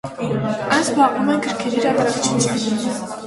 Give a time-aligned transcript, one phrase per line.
[0.27, 3.15] Այն զբաղվում է գրքերի հրատարակչությամբ։